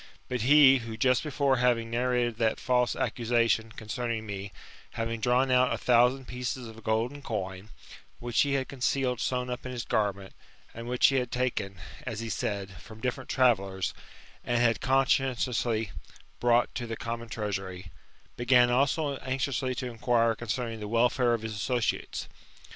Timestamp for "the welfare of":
20.79-21.43